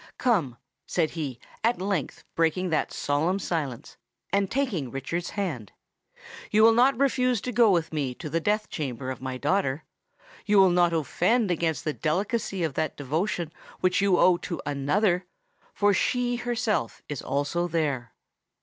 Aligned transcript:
"Come," 0.17 0.57
said 0.87 1.11
he, 1.11 1.37
at 1.63 1.79
length 1.79 2.23
breaking 2.33 2.71
that 2.71 2.91
solemn 2.91 3.37
silence, 3.37 3.97
and 4.33 4.49
taking 4.49 4.89
Richard's 4.89 5.29
hand; 5.29 5.73
"you 6.49 6.63
will 6.63 6.73
not 6.73 6.97
refuse 6.97 7.39
to 7.41 7.51
go 7.51 7.69
with 7.69 7.93
me 7.93 8.15
to 8.15 8.27
the 8.27 8.39
death 8.39 8.67
chamber 8.71 9.11
of 9.11 9.21
my 9.21 9.37
daughter? 9.37 9.83
You 10.47 10.57
will 10.57 10.71
not 10.71 10.91
offend 10.91 11.51
against 11.51 11.83
the 11.83 11.93
delicacy 11.93 12.63
of 12.63 12.73
that 12.73 12.97
devotion 12.97 13.53
which 13.81 14.01
you 14.01 14.17
owe 14.17 14.37
to 14.37 14.59
another; 14.65 15.27
for 15.71 15.93
she 15.93 16.37
herself 16.37 17.03
is 17.07 17.21
also 17.21 17.67
there." 17.67 18.11